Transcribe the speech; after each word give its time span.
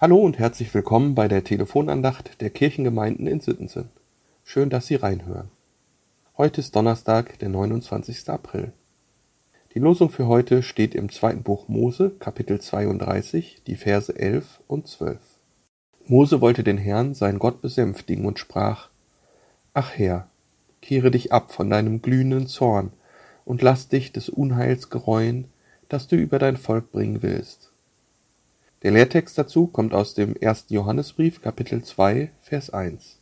Hallo 0.00 0.18
und 0.18 0.38
herzlich 0.38 0.72
willkommen 0.74 1.16
bei 1.16 1.26
der 1.26 1.42
Telefonandacht 1.42 2.40
der 2.40 2.50
Kirchengemeinden 2.50 3.26
in 3.26 3.40
Sittensen. 3.40 3.88
Schön, 4.44 4.70
dass 4.70 4.86
Sie 4.86 4.94
reinhören. 4.94 5.50
Heute 6.36 6.60
ist 6.60 6.76
Donnerstag, 6.76 7.36
der 7.40 7.48
29. 7.48 8.28
April. 8.28 8.70
Die 9.74 9.80
Losung 9.80 10.08
für 10.08 10.28
heute 10.28 10.62
steht 10.62 10.94
im 10.94 11.10
zweiten 11.10 11.42
Buch 11.42 11.66
Mose, 11.66 12.12
Kapitel 12.20 12.60
32, 12.60 13.64
die 13.66 13.74
Verse 13.74 14.16
11 14.16 14.60
und 14.68 14.86
12. 14.86 15.18
Mose 16.06 16.40
wollte 16.40 16.62
den 16.62 16.78
Herrn, 16.78 17.14
sein 17.14 17.40
Gott, 17.40 17.60
besänftigen 17.60 18.24
und 18.24 18.38
sprach, 18.38 18.90
Ach 19.74 19.90
Herr, 19.96 20.28
kehre 20.80 21.10
dich 21.10 21.32
ab 21.32 21.50
von 21.50 21.70
deinem 21.70 22.02
glühenden 22.02 22.46
Zorn 22.46 22.92
und 23.44 23.62
lass 23.62 23.88
dich 23.88 24.12
des 24.12 24.28
Unheils 24.28 24.90
gereuen, 24.90 25.48
das 25.88 26.06
du 26.06 26.14
über 26.14 26.38
dein 26.38 26.56
Volk 26.56 26.92
bringen 26.92 27.20
willst. 27.24 27.67
Der 28.82 28.92
Lehrtext 28.92 29.36
dazu 29.36 29.66
kommt 29.66 29.92
aus 29.92 30.14
dem 30.14 30.36
ersten 30.36 30.72
Johannesbrief, 30.72 31.42
Kapitel 31.42 31.82
2, 31.82 32.30
Vers 32.42 32.70
1. 32.70 33.18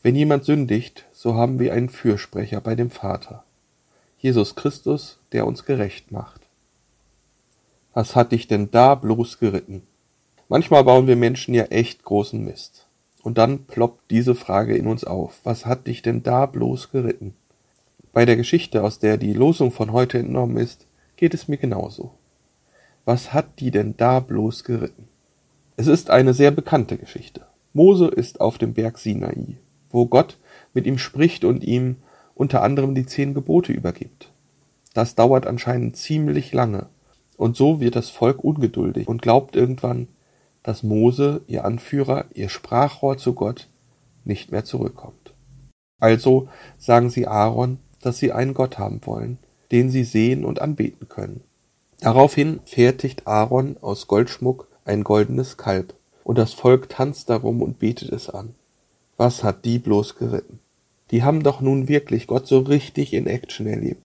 Wenn 0.00 0.14
jemand 0.14 0.44
sündigt, 0.44 1.06
so 1.12 1.34
haben 1.34 1.58
wir 1.58 1.72
einen 1.72 1.88
Fürsprecher 1.88 2.60
bei 2.60 2.76
dem 2.76 2.90
Vater, 2.90 3.42
Jesus 4.16 4.54
Christus, 4.54 5.18
der 5.32 5.48
uns 5.48 5.64
gerecht 5.64 6.12
macht. 6.12 6.42
Was 7.94 8.14
hat 8.14 8.30
dich 8.30 8.46
denn 8.46 8.70
da 8.70 8.94
bloß 8.94 9.40
geritten? 9.40 9.82
Manchmal 10.48 10.84
bauen 10.84 11.08
wir 11.08 11.16
Menschen 11.16 11.52
ja 11.52 11.64
echt 11.64 12.04
großen 12.04 12.44
Mist. 12.44 12.86
Und 13.24 13.38
dann 13.38 13.64
ploppt 13.64 14.08
diese 14.12 14.36
Frage 14.36 14.76
in 14.76 14.86
uns 14.86 15.02
auf. 15.02 15.40
Was 15.42 15.66
hat 15.66 15.88
dich 15.88 16.02
denn 16.02 16.22
da 16.22 16.46
bloß 16.46 16.92
geritten? 16.92 17.34
Bei 18.12 18.24
der 18.24 18.36
Geschichte, 18.36 18.84
aus 18.84 19.00
der 19.00 19.16
die 19.16 19.32
Losung 19.32 19.72
von 19.72 19.90
heute 19.90 20.18
entnommen 20.20 20.58
ist, 20.58 20.86
geht 21.16 21.34
es 21.34 21.48
mir 21.48 21.56
genauso. 21.56 22.12
Was 23.04 23.34
hat 23.34 23.60
die 23.60 23.70
denn 23.70 23.96
da 23.96 24.20
bloß 24.20 24.64
geritten? 24.64 25.08
Es 25.76 25.86
ist 25.86 26.10
eine 26.10 26.32
sehr 26.32 26.50
bekannte 26.50 26.96
Geschichte. 26.96 27.42
Mose 27.74 28.06
ist 28.06 28.40
auf 28.40 28.56
dem 28.56 28.72
Berg 28.72 28.98
Sinai, 28.98 29.58
wo 29.90 30.06
Gott 30.06 30.38
mit 30.72 30.86
ihm 30.86 30.98
spricht 30.98 31.44
und 31.44 31.64
ihm 31.64 31.96
unter 32.34 32.62
anderem 32.62 32.94
die 32.94 33.04
zehn 33.06 33.34
Gebote 33.34 33.72
übergibt. 33.72 34.30
Das 34.94 35.14
dauert 35.16 35.46
anscheinend 35.46 35.96
ziemlich 35.96 36.52
lange, 36.52 36.86
und 37.36 37.56
so 37.56 37.80
wird 37.80 37.96
das 37.96 38.10
Volk 38.10 38.42
ungeduldig 38.44 39.08
und 39.08 39.22
glaubt 39.22 39.56
irgendwann, 39.56 40.08
dass 40.62 40.82
Mose, 40.82 41.42
ihr 41.46 41.64
Anführer, 41.64 42.26
ihr 42.32 42.48
Sprachrohr 42.48 43.18
zu 43.18 43.34
Gott, 43.34 43.68
nicht 44.24 44.50
mehr 44.50 44.64
zurückkommt. 44.64 45.34
Also 46.00 46.48
sagen 46.78 47.10
sie 47.10 47.26
Aaron, 47.26 47.78
dass 48.00 48.18
sie 48.18 48.32
einen 48.32 48.54
Gott 48.54 48.78
haben 48.78 49.00
wollen, 49.04 49.38
den 49.72 49.90
sie 49.90 50.04
sehen 50.04 50.44
und 50.44 50.62
anbeten 50.62 51.08
können. 51.08 51.42
Daraufhin 52.00 52.60
fertigt 52.64 53.26
Aaron 53.26 53.76
aus 53.80 54.06
Goldschmuck 54.06 54.68
ein 54.84 55.04
goldenes 55.04 55.56
Kalb, 55.56 55.94
und 56.24 56.38
das 56.38 56.52
Volk 56.52 56.88
tanzt 56.88 57.30
darum 57.30 57.62
und 57.62 57.78
betet 57.78 58.12
es 58.12 58.28
an. 58.28 58.54
Was 59.16 59.44
hat 59.44 59.64
die 59.64 59.78
bloß 59.78 60.16
geritten? 60.16 60.58
Die 61.10 61.22
haben 61.22 61.42
doch 61.42 61.60
nun 61.60 61.88
wirklich 61.88 62.26
Gott 62.26 62.46
so 62.46 62.60
richtig 62.60 63.12
in 63.12 63.26
Action 63.26 63.66
erlebt. 63.66 64.02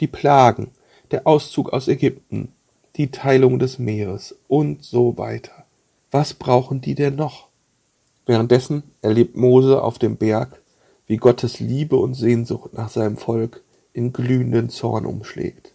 Die 0.00 0.06
Plagen, 0.06 0.72
der 1.10 1.26
Auszug 1.26 1.72
aus 1.72 1.88
Ägypten, 1.88 2.52
die 2.96 3.10
Teilung 3.10 3.58
des 3.58 3.78
Meeres 3.78 4.34
und 4.48 4.84
so 4.84 5.16
weiter. 5.16 5.64
Was 6.10 6.34
brauchen 6.34 6.80
die 6.80 6.94
denn 6.94 7.16
noch? 7.16 7.48
Währenddessen 8.26 8.82
erlebt 9.02 9.36
Mose 9.36 9.82
auf 9.82 9.98
dem 9.98 10.16
Berg, 10.16 10.60
wie 11.06 11.16
Gottes 11.16 11.60
Liebe 11.60 11.96
und 11.96 12.14
Sehnsucht 12.14 12.72
nach 12.74 12.90
seinem 12.90 13.16
Volk 13.16 13.62
in 13.92 14.12
glühenden 14.12 14.68
Zorn 14.68 15.06
umschlägt. 15.06 15.72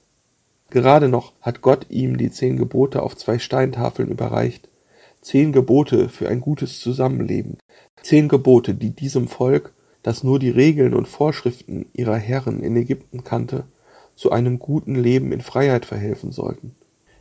Gerade 0.73 1.07
noch 1.07 1.33
hat 1.39 1.61
Gott 1.61 1.85
ihm 1.89 2.17
die 2.17 2.31
zehn 2.31 2.57
Gebote 2.57 3.03
auf 3.03 3.15
zwei 3.15 3.37
Steintafeln 3.37 4.09
überreicht. 4.09 4.69
Zehn 5.21 5.51
Gebote 5.51 6.09
für 6.09 6.27
ein 6.27 6.41
gutes 6.41 6.79
Zusammenleben. 6.79 7.59
Zehn 8.01 8.27
Gebote, 8.27 8.73
die 8.73 8.89
diesem 8.89 9.27
Volk, 9.27 9.75
das 10.01 10.23
nur 10.23 10.39
die 10.39 10.49
Regeln 10.49 10.95
und 10.95 11.07
Vorschriften 11.07 11.85
ihrer 11.93 12.15
Herren 12.15 12.63
in 12.63 12.75
Ägypten 12.75 13.23
kannte, 13.23 13.65
zu 14.15 14.31
einem 14.31 14.57
guten 14.57 14.95
Leben 14.95 15.31
in 15.31 15.41
Freiheit 15.41 15.85
verhelfen 15.85 16.31
sollten. 16.31 16.73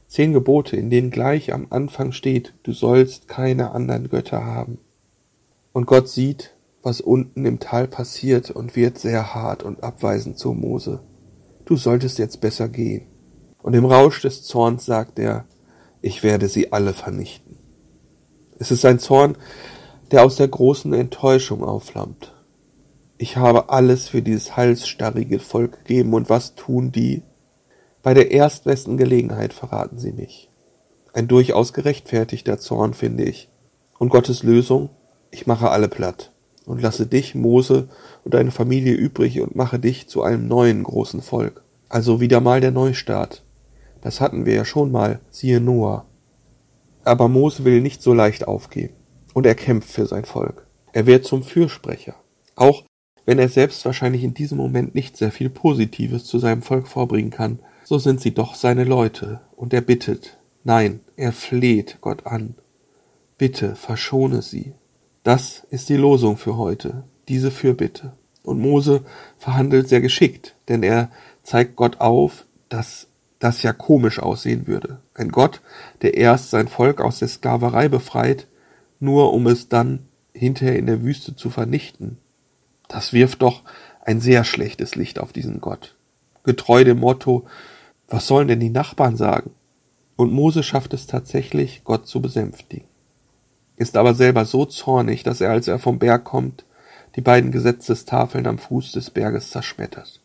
Zehn 0.06 0.32
Gebote, 0.32 0.76
in 0.76 0.88
denen 0.88 1.10
gleich 1.10 1.52
am 1.52 1.66
Anfang 1.68 2.12
steht, 2.12 2.54
du 2.62 2.72
sollst 2.72 3.28
keine 3.28 3.72
anderen 3.72 4.08
Götter 4.08 4.46
haben. 4.46 4.78
Und 5.74 5.84
Gott 5.84 6.08
sieht, 6.08 6.54
was 6.82 7.02
unten 7.02 7.44
im 7.44 7.60
Tal 7.60 7.86
passiert 7.86 8.50
und 8.50 8.76
wird 8.76 8.96
sehr 8.96 9.34
hart 9.34 9.62
und 9.62 9.82
abweisend 9.84 10.38
zu 10.38 10.54
Mose. 10.54 11.00
Du 11.66 11.76
solltest 11.76 12.18
jetzt 12.18 12.40
besser 12.40 12.70
gehen. 12.70 13.11
Und 13.62 13.74
im 13.74 13.84
Rausch 13.84 14.20
des 14.22 14.42
Zorns 14.42 14.84
sagt 14.84 15.18
er, 15.18 15.44
ich 16.00 16.22
werde 16.22 16.48
sie 16.48 16.72
alle 16.72 16.92
vernichten. 16.92 17.58
Es 18.58 18.70
ist 18.70 18.84
ein 18.84 18.98
Zorn, 18.98 19.36
der 20.10 20.24
aus 20.24 20.36
der 20.36 20.48
großen 20.48 20.92
Enttäuschung 20.92 21.64
aufflammt. 21.64 22.34
Ich 23.18 23.36
habe 23.36 23.70
alles 23.70 24.08
für 24.08 24.20
dieses 24.20 24.56
halsstarrige 24.56 25.38
Volk 25.38 25.78
gegeben, 25.78 26.12
und 26.12 26.28
was 26.28 26.54
tun 26.54 26.90
die? 26.90 27.22
Bei 28.02 28.14
der 28.14 28.32
erstbesten 28.32 28.96
Gelegenheit 28.96 29.52
verraten 29.52 29.98
sie 29.98 30.12
mich. 30.12 30.50
Ein 31.12 31.28
durchaus 31.28 31.72
gerechtfertigter 31.72 32.58
Zorn, 32.58 32.94
finde 32.94 33.24
ich. 33.24 33.48
Und 33.98 34.08
Gottes 34.08 34.42
Lösung? 34.42 34.90
Ich 35.30 35.46
mache 35.46 35.70
alle 35.70 35.88
platt 35.88 36.32
und 36.66 36.80
lasse 36.82 37.06
dich, 37.06 37.34
Mose, 37.34 37.88
und 38.24 38.34
deine 38.34 38.50
Familie 38.50 38.94
übrig 38.94 39.40
und 39.40 39.56
mache 39.56 39.78
dich 39.78 40.08
zu 40.08 40.22
einem 40.22 40.48
neuen 40.48 40.82
großen 40.82 41.22
Volk. 41.22 41.62
Also 41.88 42.20
wieder 42.20 42.40
mal 42.40 42.60
der 42.60 42.70
Neustart. 42.70 43.42
Das 44.02 44.20
hatten 44.20 44.44
wir 44.44 44.54
ja 44.54 44.64
schon 44.64 44.92
mal, 44.92 45.20
siehe 45.30 45.60
Noah. 45.60 46.04
Aber 47.04 47.28
Mose 47.28 47.64
will 47.64 47.80
nicht 47.80 48.02
so 48.02 48.12
leicht 48.12 48.46
aufgeben. 48.46 48.94
Und 49.32 49.46
er 49.46 49.54
kämpft 49.54 49.90
für 49.90 50.06
sein 50.06 50.26
Volk. 50.26 50.66
Er 50.92 51.06
wird 51.06 51.24
zum 51.24 51.42
Fürsprecher. 51.42 52.16
Auch 52.54 52.84
wenn 53.24 53.38
er 53.38 53.48
selbst 53.48 53.84
wahrscheinlich 53.84 54.24
in 54.24 54.34
diesem 54.34 54.58
Moment 54.58 54.94
nicht 54.94 55.16
sehr 55.16 55.30
viel 55.30 55.48
Positives 55.48 56.24
zu 56.24 56.38
seinem 56.38 56.62
Volk 56.62 56.88
vorbringen 56.88 57.30
kann, 57.30 57.60
so 57.84 57.98
sind 57.98 58.20
sie 58.20 58.34
doch 58.34 58.54
seine 58.54 58.84
Leute. 58.84 59.40
Und 59.56 59.72
er 59.72 59.80
bittet, 59.80 60.38
nein, 60.64 61.00
er 61.16 61.32
fleht 61.32 61.98
Gott 62.00 62.26
an. 62.26 62.56
Bitte, 63.38 63.74
verschone 63.74 64.42
sie. 64.42 64.74
Das 65.22 65.64
ist 65.70 65.88
die 65.88 65.96
Losung 65.96 66.36
für 66.36 66.56
heute, 66.56 67.04
diese 67.28 67.50
Fürbitte. 67.50 68.12
Und 68.42 68.60
Mose 68.60 69.04
verhandelt 69.38 69.88
sehr 69.88 70.00
geschickt, 70.00 70.56
denn 70.68 70.82
er 70.82 71.10
zeigt 71.44 71.76
Gott 71.76 72.00
auf, 72.00 72.46
dass 72.68 73.06
das 73.42 73.64
ja 73.64 73.72
komisch 73.72 74.20
aussehen 74.20 74.68
würde. 74.68 75.00
Ein 75.14 75.30
Gott, 75.32 75.62
der 76.02 76.14
erst 76.14 76.50
sein 76.50 76.68
Volk 76.68 77.00
aus 77.00 77.18
der 77.18 77.26
Sklaverei 77.26 77.88
befreit, 77.88 78.46
nur 79.00 79.32
um 79.32 79.48
es 79.48 79.68
dann 79.68 80.06
hinterher 80.32 80.78
in 80.78 80.86
der 80.86 81.02
Wüste 81.02 81.34
zu 81.34 81.50
vernichten. 81.50 82.18
Das 82.86 83.12
wirft 83.12 83.42
doch 83.42 83.62
ein 84.04 84.20
sehr 84.20 84.44
schlechtes 84.44 84.94
Licht 84.94 85.18
auf 85.18 85.32
diesen 85.32 85.60
Gott. 85.60 85.96
Getreu 86.44 86.84
dem 86.84 87.00
Motto, 87.00 87.44
was 88.06 88.28
sollen 88.28 88.46
denn 88.46 88.60
die 88.60 88.70
Nachbarn 88.70 89.16
sagen? 89.16 89.50
Und 90.14 90.32
Mose 90.32 90.62
schafft 90.62 90.94
es 90.94 91.08
tatsächlich, 91.08 91.82
Gott 91.82 92.06
zu 92.06 92.22
besänftigen. 92.22 92.86
Ist 93.74 93.96
aber 93.96 94.14
selber 94.14 94.44
so 94.44 94.66
zornig, 94.66 95.24
dass 95.24 95.40
er, 95.40 95.50
als 95.50 95.66
er 95.66 95.80
vom 95.80 95.98
Berg 95.98 96.22
kommt, 96.22 96.64
die 97.16 97.22
beiden 97.22 97.50
Gesetzestafeln 97.50 98.46
am 98.46 98.58
Fuß 98.58 98.92
des 98.92 99.10
Berges 99.10 99.50
zerschmettert. 99.50 100.21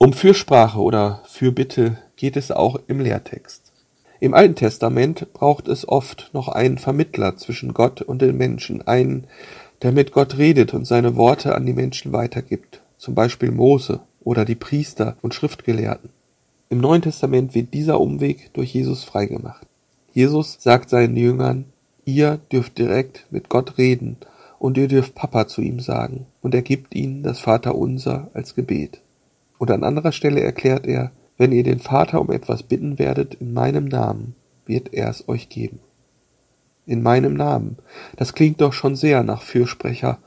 Um 0.00 0.12
Fürsprache 0.12 0.78
oder 0.78 1.22
Fürbitte 1.26 1.98
geht 2.14 2.36
es 2.36 2.52
auch 2.52 2.78
im 2.86 3.00
Lehrtext. 3.00 3.72
Im 4.20 4.32
Alten 4.32 4.54
Testament 4.54 5.32
braucht 5.32 5.66
es 5.66 5.88
oft 5.88 6.30
noch 6.32 6.46
einen 6.46 6.78
Vermittler 6.78 7.36
zwischen 7.36 7.74
Gott 7.74 8.02
und 8.02 8.22
den 8.22 8.36
Menschen, 8.36 8.86
einen, 8.86 9.26
der 9.82 9.90
mit 9.90 10.12
Gott 10.12 10.38
redet 10.38 10.72
und 10.72 10.86
seine 10.86 11.16
Worte 11.16 11.56
an 11.56 11.66
die 11.66 11.72
Menschen 11.72 12.12
weitergibt, 12.12 12.80
zum 12.96 13.16
Beispiel 13.16 13.50
Mose 13.50 13.98
oder 14.22 14.44
die 14.44 14.54
Priester 14.54 15.16
und 15.20 15.34
Schriftgelehrten. 15.34 16.10
Im 16.70 16.78
Neuen 16.78 17.02
Testament 17.02 17.56
wird 17.56 17.74
dieser 17.74 18.00
Umweg 18.00 18.52
durch 18.52 18.72
Jesus 18.72 19.02
freigemacht. 19.02 19.66
Jesus 20.12 20.58
sagt 20.60 20.90
seinen 20.90 21.16
Jüngern, 21.16 21.64
ihr 22.04 22.38
dürft 22.52 22.78
direkt 22.78 23.26
mit 23.30 23.48
Gott 23.48 23.78
reden 23.78 24.16
und 24.60 24.78
ihr 24.78 24.86
dürft 24.86 25.16
Papa 25.16 25.48
zu 25.48 25.60
ihm 25.60 25.80
sagen, 25.80 26.26
und 26.40 26.54
er 26.54 26.62
gibt 26.62 26.94
ihnen 26.94 27.24
das 27.24 27.40
Vaterunser 27.40 28.30
als 28.32 28.54
Gebet. 28.54 29.00
Und 29.58 29.70
an 29.70 29.84
anderer 29.84 30.12
Stelle 30.12 30.40
erklärt 30.40 30.86
er, 30.86 31.12
wenn 31.36 31.52
ihr 31.52 31.62
den 31.62 31.78
Vater 31.78 32.20
um 32.20 32.30
etwas 32.30 32.62
bitten 32.62 32.98
werdet 32.98 33.34
in 33.34 33.52
meinem 33.52 33.84
Namen, 33.84 34.34
wird 34.66 34.92
er 34.94 35.08
es 35.08 35.28
euch 35.28 35.48
geben. 35.48 35.80
In 36.86 37.02
meinem 37.02 37.34
Namen. 37.34 37.76
Das 38.16 38.32
klingt 38.32 38.60
doch 38.60 38.72
schon 38.72 38.96
sehr 38.96 39.22
nach 39.22 39.42
Fürsprecher. 39.42 40.18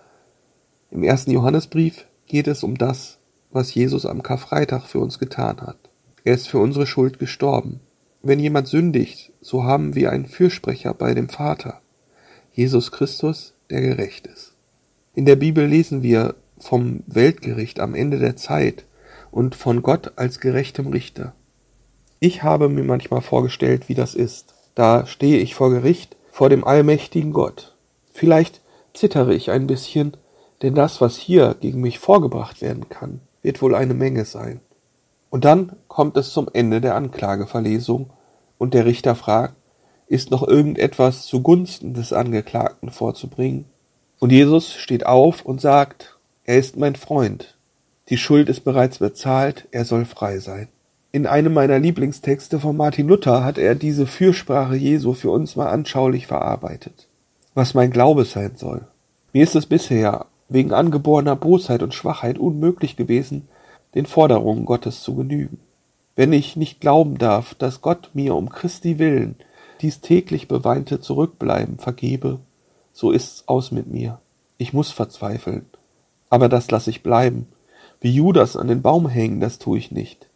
Im 0.90 1.04
ersten 1.04 1.32
Johannesbrief 1.32 2.06
geht 2.28 2.48
es 2.48 2.64
um 2.64 2.78
das, 2.78 3.18
was 3.52 3.74
Jesus 3.74 4.06
am 4.06 4.24
Karfreitag 4.24 4.84
für 4.84 5.00
uns 5.00 5.20
getan 5.20 5.62
hat. 5.62 5.78
Er 6.24 6.36
ist 6.36 6.48
für 6.48 6.60
unsere 6.60 6.86
Schuld 6.86 7.20
gestorben. 7.20 7.82
Wenn 8.22 8.40
jemand 8.40 8.68
sündigt, 8.68 9.34
so 9.42 9.64
haben 9.64 9.96
wir 9.96 10.12
einen 10.12 10.28
Fürsprecher 10.28 10.94
bei 10.94 11.14
dem 11.14 11.28
Vater, 11.28 11.82
Jesus 12.54 12.92
Christus, 12.92 13.54
der 13.70 13.82
gerecht 13.82 14.28
ist. 14.28 14.54
In 15.16 15.26
der 15.26 15.36
Bibel 15.36 15.66
lesen 15.66 16.04
wir 16.04 16.36
vom 16.60 17.04
Weltgericht 17.08 17.80
am 17.80 17.96
Ende 17.96 18.20
der 18.20 18.36
Zeit, 18.36 18.86
und 19.32 19.56
von 19.56 19.82
Gott 19.82 20.14
als 20.18 20.40
gerechtem 20.40 20.88
Richter. 20.88 21.34
Ich 22.20 22.44
habe 22.44 22.70
mir 22.70 22.84
manchmal 22.84 23.22
vorgestellt, 23.22 23.90
wie 23.90 23.96
das 23.96 24.14
ist. 24.14 24.54
Da 24.76 25.08
stehe 25.08 25.40
ich 25.40 25.56
vor 25.56 25.72
Gericht, 25.72 26.16
vor 26.30 26.50
dem 26.50 26.64
allmächtigen 26.64 27.34
Gott. 27.34 27.76
Vielleicht 28.14 28.62
zittere 28.94 29.34
ich 29.34 29.50
ein 29.50 29.68
bisschen, 29.68 30.18
denn 30.62 30.76
das, 30.76 31.02
was 31.02 31.18
hier 31.18 31.56
gegen 31.60 31.82
mich 31.82 31.98
vorgebracht 31.98 32.62
werden 32.62 32.90
kann, 32.90 33.22
wird 33.42 33.62
wohl 33.62 33.74
eine 33.74 33.94
Menge 33.94 34.26
sein. 34.26 34.60
Und 35.30 35.46
dann 35.46 35.78
kommt 35.88 36.18
es 36.18 36.32
zum 36.34 36.50
Ende 36.54 36.82
der 36.82 36.96
Anklageverlesung 36.96 38.12
und 38.58 38.74
der 38.74 38.86
Richter 38.86 39.16
fragt, 39.16 39.56
ist 40.08 40.30
noch 40.30 40.46
irgendetwas 40.46 41.26
zugunsten 41.26 41.94
des 41.94 42.12
Angeklagten 42.12 42.92
vorzubringen? 42.92 43.66
Und 44.20 44.32
Jesus 44.32 44.74
steht 44.74 45.06
auf 45.06 45.46
und 45.46 45.62
sagt, 45.62 46.20
er 46.44 46.58
ist 46.58 46.78
mein 46.78 46.96
Freund. 46.96 47.58
Die 48.12 48.18
Schuld 48.18 48.50
ist 48.50 48.66
bereits 48.66 49.00
bezahlt, 49.00 49.70
er 49.72 49.86
soll 49.86 50.04
frei 50.04 50.40
sein. 50.40 50.68
In 51.14 51.26
einem 51.26 51.54
meiner 51.54 51.80
Lieblingstexte 51.80 52.60
von 52.60 52.76
Martin 52.76 53.08
Luther 53.08 53.46
hat 53.46 53.58
er 53.58 53.74
diese 53.74 54.06
Fürsprache 54.06 54.76
Jesu 54.76 55.14
für 55.14 55.32
uns 55.32 55.56
mal 55.56 55.70
anschaulich 55.70 56.28
verarbeitet. 56.28 57.08
Was 57.54 57.74
mein 57.74 57.90
Glaube 57.90 58.26
sein 58.26 58.58
soll. 58.58 58.82
Mir 59.32 59.44
ist 59.44 59.56
es 59.56 59.66
bisher 59.66 60.26
wegen 60.50 60.74
angeborener 60.74 61.38
Bosheit 61.38 61.84
und 61.84 61.94
Schwachheit 61.94 62.38
unmöglich 62.38 62.98
gewesen, 62.98 63.48
den 63.96 64.06
Forderungen 64.06 64.66
Gottes 64.66 65.04
zu 65.04 65.16
genügen. 65.16 65.60
Wenn 66.18 66.34
ich 66.34 66.58
nicht 66.58 66.82
glauben 66.82 67.18
darf, 67.18 67.56
dass 67.56 67.80
Gott 67.80 68.10
mir 68.14 68.36
um 68.36 68.50
Christi 68.50 69.00
willen 69.00 69.36
dies 69.80 70.02
täglich 70.02 70.50
beweinte 70.50 71.00
Zurückbleiben 71.00 71.78
vergebe, 71.78 72.40
so 72.92 73.12
ist's 73.12 73.46
aus 73.48 73.72
mit 73.72 73.88
mir. 73.88 74.20
Ich 74.58 74.74
muss 74.74 74.92
verzweifeln. 74.92 75.66
Aber 76.30 76.50
das 76.50 76.70
lass 76.72 76.88
ich 76.88 77.04
bleiben. 77.04 77.48
Wie 78.04 78.12
Judas 78.12 78.56
an 78.58 78.68
den 78.68 78.82
Baum 78.82 79.08
hängen, 79.08 79.40
das 79.40 79.60
tu 79.60 79.76
ich 79.76 79.92
nicht. 79.92 80.28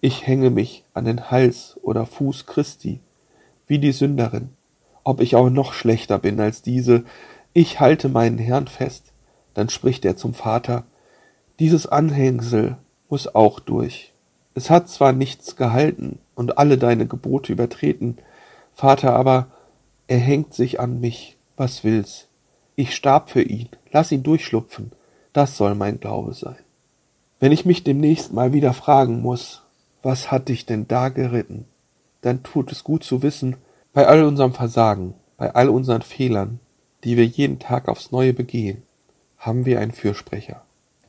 Ich 0.00 0.26
hänge 0.26 0.48
mich 0.48 0.84
an 0.94 1.04
den 1.04 1.30
Hals 1.30 1.78
oder 1.82 2.06
Fuß 2.06 2.46
Christi, 2.46 3.00
wie 3.66 3.78
die 3.78 3.92
Sünderin. 3.92 4.48
Ob 5.04 5.20
ich 5.20 5.36
auch 5.36 5.50
noch 5.50 5.74
schlechter 5.74 6.18
bin 6.18 6.40
als 6.40 6.62
diese, 6.62 7.04
ich 7.52 7.78
halte 7.78 8.08
meinen 8.08 8.38
Herrn 8.38 8.68
fest. 8.68 9.12
Dann 9.52 9.68
spricht 9.68 10.06
er 10.06 10.16
zum 10.16 10.32
Vater, 10.32 10.84
dieses 11.58 11.86
Anhängsel 11.86 12.78
muss 13.10 13.34
auch 13.34 13.60
durch. 13.60 14.14
Es 14.54 14.70
hat 14.70 14.88
zwar 14.88 15.12
nichts 15.12 15.56
gehalten 15.56 16.20
und 16.34 16.56
alle 16.56 16.78
deine 16.78 17.06
Gebote 17.06 17.52
übertreten, 17.52 18.16
Vater 18.72 19.14
aber, 19.14 19.48
er 20.06 20.18
hängt 20.18 20.54
sich 20.54 20.80
an 20.80 21.00
mich, 21.00 21.36
was 21.58 21.84
will's. 21.84 22.28
Ich 22.76 22.94
starb 22.94 23.28
für 23.28 23.42
ihn, 23.42 23.68
lass 23.92 24.10
ihn 24.10 24.22
durchschlupfen, 24.22 24.92
das 25.34 25.58
soll 25.58 25.74
mein 25.74 26.00
Glaube 26.00 26.32
sein. 26.32 26.56
Wenn 27.40 27.52
ich 27.52 27.64
mich 27.64 27.82
demnächst 27.82 28.34
mal 28.34 28.52
wieder 28.52 28.74
fragen 28.74 29.22
muss, 29.22 29.62
was 30.02 30.30
hat 30.30 30.50
dich 30.50 30.66
denn 30.66 30.86
da 30.86 31.08
geritten, 31.08 31.64
dann 32.20 32.42
tut 32.42 32.70
es 32.70 32.84
gut 32.84 33.02
zu 33.02 33.22
wissen, 33.22 33.56
bei 33.94 34.06
all 34.06 34.24
unserem 34.24 34.52
Versagen, 34.52 35.14
bei 35.38 35.54
all 35.54 35.70
unseren 35.70 36.02
Fehlern, 36.02 36.60
die 37.02 37.16
wir 37.16 37.24
jeden 37.24 37.58
Tag 37.58 37.88
aufs 37.88 38.12
Neue 38.12 38.34
begehen, 38.34 38.82
haben 39.38 39.64
wir 39.64 39.80
einen 39.80 39.92
Fürsprecher, 39.92 40.62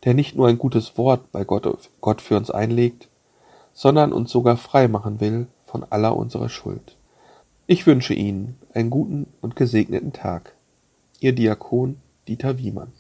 der 0.06 0.13
nicht 0.13 0.38
nur 0.38 0.48
ein 0.48 0.57
gutes 0.57 0.98
Wort 0.98 1.33
bei 1.33 1.44
Gott, 1.44 1.68
Gott 2.00 2.22
für 2.22 2.38
uns 2.38 2.50
einlegt, 2.50 3.10
sondern 3.74 4.13
uns 4.13 4.31
sogar 4.31 4.56
frei 4.56 4.88
machen 4.88 5.19
will 5.19 5.48
von 5.66 5.86
aller 5.89 6.16
unserer 6.16 6.48
Schuld. 6.48 6.95
Ich 7.68 7.86
wünsche 7.86 8.13
Ihnen 8.13 8.57
einen 8.74 8.89
guten 8.89 9.28
und 9.42 9.57
gesegneten 9.57 10.13
Tag. 10.13 10.56
Ihr 11.19 11.33
Diakon 11.33 11.98
Dieter 12.25 12.57
Wiemann 12.57 12.94